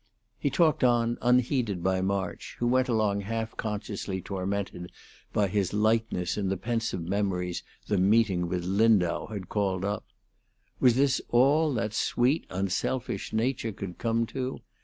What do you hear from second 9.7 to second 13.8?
up. Was this all that sweet, unselfish nature